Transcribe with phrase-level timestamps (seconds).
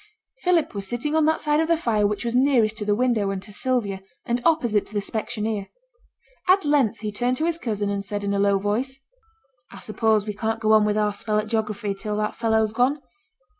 [0.41, 3.29] Philip was sitting on that side of the fire which was nearest to the window
[3.29, 5.67] and to Sylvia, and opposite to the specksioneer.
[6.49, 8.99] At length he turned to his cousin and said in a low voice
[9.71, 12.99] 'I suppose we can't go on with our spell at geography till that fellow's gone?'